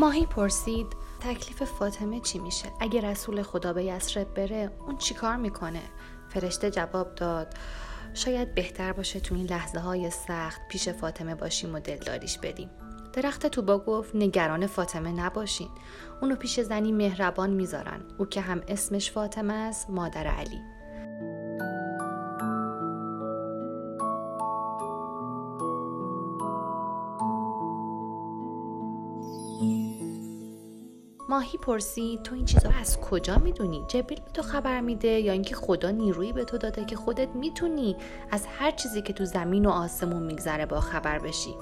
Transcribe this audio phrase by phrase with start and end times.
[0.00, 0.86] ماهی پرسید
[1.20, 5.82] تکلیف فاطمه چی میشه؟ اگه رسول خدا به یسرب بره اون چیکار می‌کنه؟
[6.28, 7.54] فرشته جواب داد
[8.14, 12.70] شاید بهتر باشه تو این لحظه های سخت پیش فاطمه باشیم و دلداریش بدیم.
[13.12, 15.68] درخت توبا گفت نگران فاطمه نباشین.
[16.22, 18.00] اونو پیش زنی مهربان می‌ذارن.
[18.18, 20.60] او که هم اسمش فاطمه است مادر علی.
[31.30, 35.54] ماهی پرسید تو این چیزا از کجا می‌دونی؟ جبریل به تو خبر میده یا اینکه
[35.54, 37.96] خدا نیرویی به تو داده که خودت می‌تونی
[38.30, 41.54] از هر چیزی که تو زمین و آسمون میگذره با خبر بشی.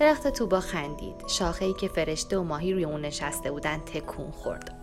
[0.00, 1.14] درخت توبا خندید.
[1.28, 4.74] شاخه ای که فرشته و ماهی روی اون نشسته بودن تکون خورد.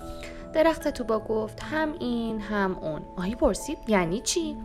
[0.54, 3.02] درخت توبا گفت هم این هم اون.
[3.18, 4.58] ماهی پرسید یعنی چی؟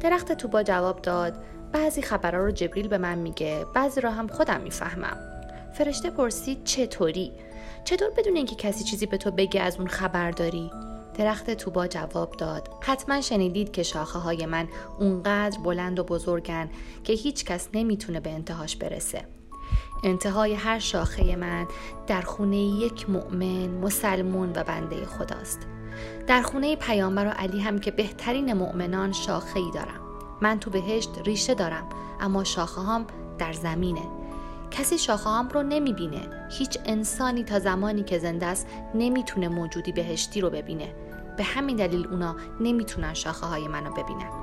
[0.00, 1.34] درخت توبا جواب داد
[1.72, 5.31] بعضی خبرها رو جبریل به من میگه بعضی را هم خودم می‌فهمم.
[5.74, 7.32] فرشته پرسید چطوری؟
[7.84, 10.70] چطور بدون اینکه کسی چیزی به تو بگه از اون خبر داری؟
[11.18, 12.68] درخت توبا جواب داد.
[12.80, 16.70] حتما شنیدید که شاخه های من اونقدر بلند و بزرگن
[17.04, 19.24] که هیچ کس نمی‌تونه به انتهاش برسه.
[20.04, 21.66] انتهای هر شاخه من
[22.06, 25.58] در خونه یک مؤمن مسلمون و بنده خداست.
[26.26, 30.00] در خونه پیامبر و علی هم که بهترین مؤمنان شاخه ای دارم.
[30.40, 31.88] من تو بهشت ریشه دارم
[32.20, 33.06] اما شاخه هم
[33.38, 34.21] در زمینه.
[34.72, 36.20] کسی شاخه هم رو نمی‌بینه.
[36.50, 40.94] هیچ انسانی تا زمانی که زنده است نمی‌تونه موجودی بهشتی رو ببینه.
[41.36, 44.41] به همین دلیل اونا نمی‌تونن شاخه های منو ببینن.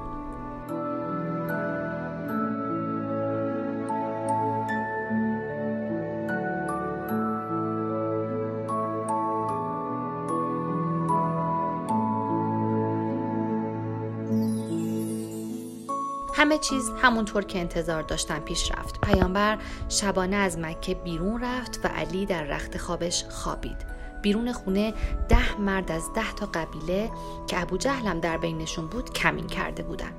[16.40, 19.02] همه چیز همونطور که انتظار داشتن پیش رفت.
[19.02, 19.58] پیامبر
[19.90, 23.78] شبانه از مکه بیرون رفت و علی در رخت خوابش خوابید.
[24.22, 24.94] بیرون خونه
[25.30, 27.12] ده مرد از ده تا قبیله
[27.47, 30.12] که ابو جهلم در بینشون بود کمین کرده بودن.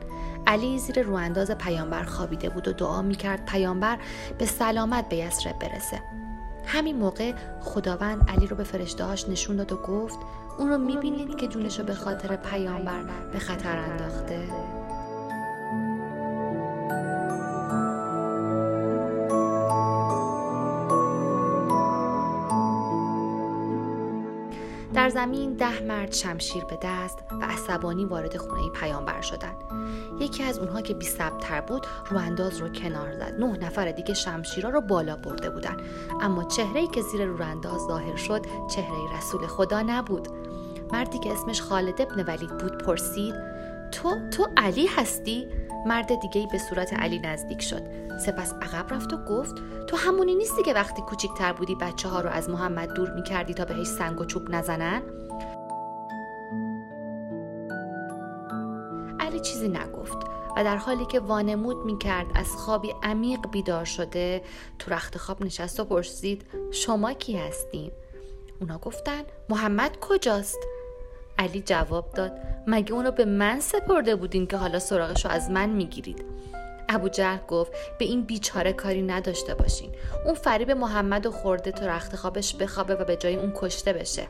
[0.47, 3.99] علی زیر روانداز پیامبر خوابیده بود و دعا می‌کرد پیامبر
[4.39, 6.03] به سلامت به یسرب برسه.
[6.67, 10.19] همین موقع خداوند علی رو به فرشتهاش نشون داد و گفت
[10.59, 13.03] اون رو می‌بینید که جونش رو به خاطر پیامبر
[13.33, 14.49] به خطر انداخته؟
[25.11, 29.57] زمین ده مرد شمشیر به دست و عصبانی وارد خونه پیامبر شدند.
[30.21, 31.07] یکی از اونها که بی
[31.41, 33.35] تر بود رو انداز رو کنار زد.
[33.39, 35.77] نه نفر دیگه شمشیرها رو بالا برده بودن.
[36.21, 40.29] اما چهره‌ای که زیر رو انداز ظاهر شد چهره رسول خدا نبود.
[40.93, 43.35] مردی که اسمش خالد ابن ولید بود پرسید
[43.93, 45.49] تو تو علی هستی؟
[45.87, 47.83] مرد دیگه به صورت علی نزدیک شد
[48.19, 49.55] سپس عقب رفت و گفت
[49.87, 53.65] تو همونی نیستی که وقتی کوچیکتر بودی بچه ها رو از محمد دور می‌کردی تا
[53.65, 55.03] بهش سنگ و چوب نزنن
[59.21, 60.19] علی چیزی نگفت
[60.57, 64.43] و در حالی که وانمود می‌کرد از خوابی عمیق بیدار شده
[64.79, 67.93] تو رخت خواب نشست و پرسید شما کی هستیم؟
[68.61, 70.59] اونا گفتن محمد کجاست؟
[71.41, 72.33] علی جواب داد
[72.67, 76.25] مگه اونو به من سپرده بودین که حالا سراغش رو از من می‌گیرید؟
[76.89, 79.91] ابو جهل گفت به این بیچاره کاری نداشته باشین.
[80.25, 84.27] اون فریب محمد و خورده تو رخت خوابش بخوابه و به جای اون کشته بشه.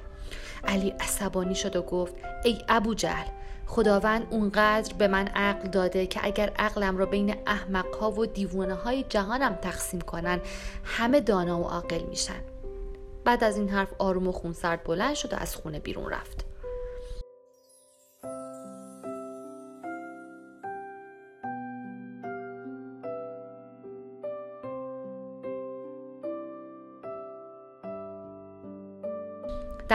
[0.64, 3.26] علی عصبانی شد و گفت ای ابو جهل
[3.66, 9.04] خداوند اونقدر به من عقل داده که اگر عقلم را بین احمقها و دیوانه های
[9.08, 10.40] جهانم تقسیم کنن
[10.84, 12.40] همه دانا و عاقل میشن.
[13.24, 16.49] بعد از این حرف آروم و خونسرد بلند شد و از خونه بیرون رفت.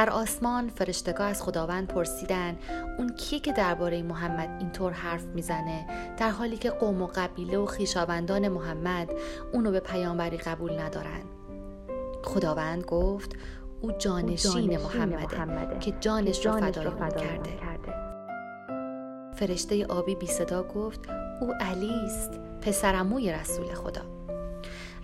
[0.06, 2.58] در آسمان فرشتگاه از خداوند پرسیدن
[2.98, 5.86] اون کیه که درباره محمد اینطور حرف می‌زنه؟
[6.18, 9.10] در حالی که قوم و قبیله و خیشاوندان محمد
[9.54, 11.22] اونو به پیامبری قبول ندارن
[12.24, 13.31] خداوند گفت
[13.81, 17.50] او جانشین, محمده, که جانش رو فدای اون کرده.
[19.36, 21.00] فرشته آبی بی صدا گفت
[21.42, 22.31] او علی است
[22.62, 24.01] پسرموی رسول خدا.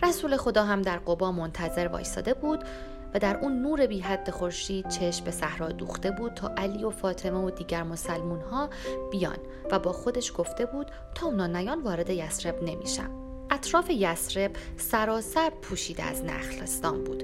[0.03, 2.63] رسول خدا هم در قبا منتظر وایستاده بود
[3.13, 6.89] و در اون نور بی حد خورشید چشم به صحرا دوخته بود تا علی و
[6.89, 8.69] فاطمه و دیگر مسلمون ها
[9.11, 9.37] بیان
[9.71, 13.09] و با خودش گفته بود تا اونا نیان وارد یسرب نمیشم
[13.51, 17.23] اطراف یسرب سراسر پوشیده از نخلستان بود.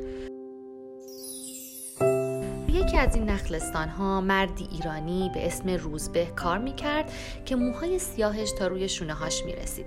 [2.69, 7.11] یکی از این نخلستان ها مردی ایرانی به اسم روزبه کار می‌کرد
[7.45, 9.85] که موهای سیاهش تا روی شونه هاش می‌رسید.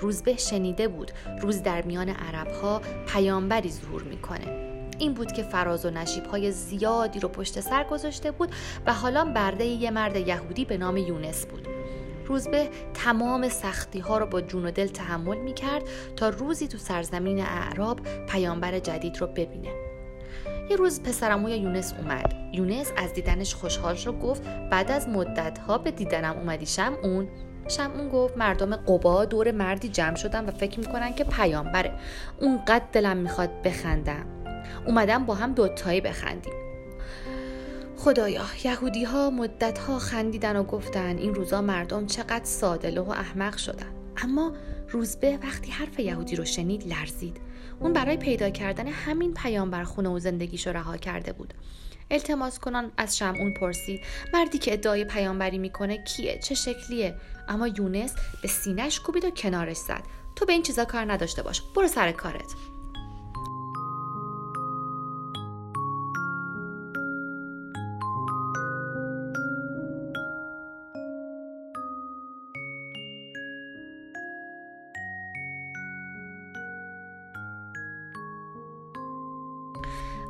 [0.00, 4.71] روزبه شنیده بود روز در میان عرب ها پیامبری ظهور می‌کنه.
[5.02, 8.50] این بود که فراز و نشیب های زیادی رو پشت سر گذاشته بود
[8.86, 11.68] و حالا برده یه مرد یهودی به نام یونس بود.
[12.26, 15.82] روزبه تمام سختی ها رو با جون و دل تحمل می کرد
[16.16, 19.68] تا روزی تو سرزمین اعراب پیامبر جدید رو ببینه.
[20.70, 22.34] یه روز پسرموی یونس اومد.
[22.52, 27.28] یونس از دیدنش خوشحال شد گفت بعد از مدت ها به دیدنم اومدی شمعون؟
[27.68, 31.92] شمعون گفت مردم قبا دور مردی جمع شدن و فکر می‌کنن که پیامبره.
[32.40, 34.41] اونقدر دلم می‌خواد بخندم.
[34.86, 36.52] اومدم با هم دوتایی بخندیم.
[37.96, 43.56] خدایا یهودی ها مدت ها خندیدن و گفتن این روزا مردم چقدر ساده و احمق
[43.56, 43.92] شدن.
[44.16, 44.52] اما
[44.88, 47.40] روزبه وقتی حرف یهودی رو شنید لرزید.
[47.80, 51.54] اون برای پیدا کردن همین پیامبر خونه و زندگیشو رها کرده بود.
[52.10, 54.00] التماس کنان از شمعون پرسید
[54.34, 57.14] مردی که ادعای پیامبری می‌کنه کیه؟ چه شکلیه؟
[57.48, 60.02] اما یونس به سینش کوبید و کنارش زد.
[60.36, 61.62] تو به این چیزا کار نداشته باش.
[61.76, 62.54] برو سر کارت.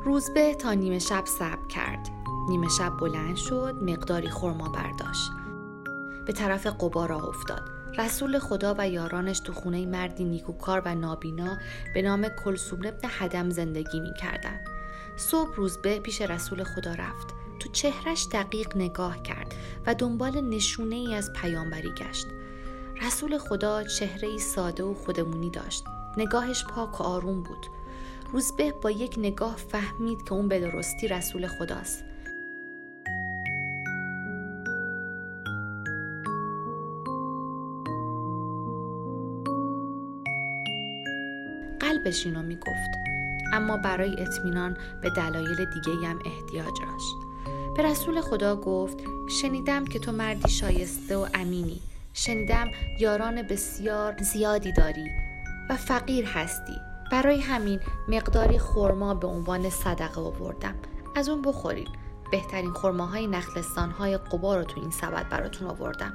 [0.05, 2.09] روزبه تا نیمه شب صبر کرد.
[2.49, 5.31] نیمه شب بلند شد مقداری خرما برداشت
[6.25, 7.61] به طرف قبا راه افتاد.
[7.97, 11.57] رسول خدا و یارانش تو خونه مردی نیکوکار و نابینا
[11.93, 14.59] به نام کلسوم ابن حدم زندگی می‌کردن.
[15.15, 17.27] صبح روزبه پیش رسول خدا رفت.
[17.59, 22.27] تو چهرش دقیق نگاه کرد و دنبال نشونه ای از پیامبری گشت.
[23.01, 25.83] رسول خدا چهره ای ساده و خودمونی داشت.
[26.17, 27.65] نگاهش پاک و آروم بود.
[28.33, 32.03] روزبه با یک نگاه فهمید که اون به درستی رسول خداست.
[41.79, 42.91] قلبش اینو می‌گفت
[43.53, 47.15] اما برای اطمینان به دلایل دیگه هم احتیاج داشت.
[47.75, 48.97] به رسول خدا گفت
[49.41, 51.79] شنیدم که تو مردی شایسته و امینی.
[52.13, 52.67] شنیدم
[52.99, 55.11] یاران بسیار زیادی داری
[55.69, 56.92] و فقیر هستی.
[57.13, 60.75] برای همین مقداری خرما به عنوان صدقه آوردم.
[61.15, 61.87] از اون بخورین.
[62.31, 66.13] بهترین خرماهای نخلستانهای قبا رو تو این سبد براتون آوردم.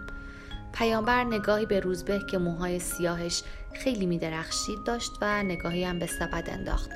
[0.72, 3.42] پیامبر نگاهی به روزبه که موهای سیاهش
[3.74, 6.90] خیلی میدرخشید داشت و نگاهی هم به سبد انداخت.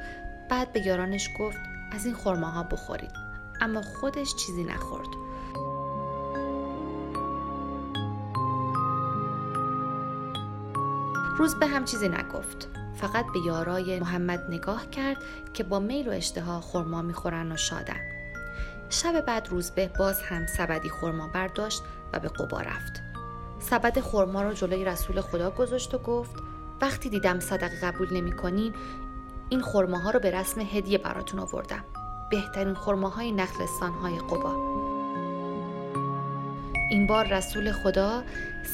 [0.51, 1.59] بعد به یارانش گفت
[1.93, 3.13] از این خرماها بخورید.
[3.61, 5.22] اما خودش چیزی نخورد.
[11.43, 12.69] روزبه هم چیزی نگفت.
[12.95, 15.17] فقط به یارای محمد نگاه کرد
[15.55, 18.01] که با میل و اشتها خرما می‌خورن و شادن.
[18.91, 23.03] شب بعد روزبه باز هم سبدی خرما برداشت و به قبا رفت.
[23.61, 26.37] سبد خرما رو جلوی رسول خدا گذاشت و گفت
[26.81, 28.75] وقتی دیدم صدقه قبول نمی‌کنین
[29.49, 31.85] این خرماها رو به رسم هدیه براتون آوردم.
[32.31, 34.83] بهترین خرماهای نخلستانهای قبا.
[36.91, 38.23] این بار رسول خدا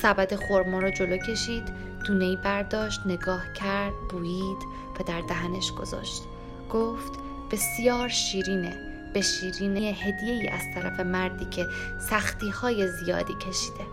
[0.03, 4.59] سبد خرما رو جلو کشید دونه ای برداشت نگاه کرد بویید
[5.01, 6.23] و در دهنش گذاشت.
[6.71, 7.13] گفت
[7.51, 8.77] بسیار شیرینه.
[9.15, 11.67] به شیرینه هدیه ای از طرف مردی که
[12.11, 13.87] سختی های زیادی کشیده.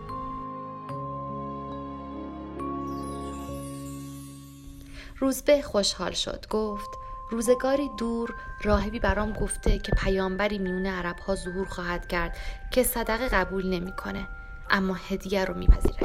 [5.18, 6.46] روزبه خوشحال شد.
[6.50, 6.90] گفت
[7.30, 12.36] روزگاری دور راهبی برام گفته که پیامبری میون عرب ها ظهور خواهد کرد
[12.70, 14.28] که صدقه قبول نمی‌کنه.
[14.70, 15.95] اما هدیه رو میپذیره